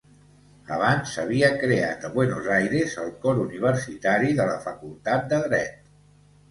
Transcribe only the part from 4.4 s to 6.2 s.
de la Facultat de Dret.